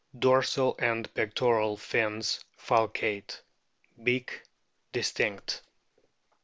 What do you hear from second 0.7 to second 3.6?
and pectoral fins falcate.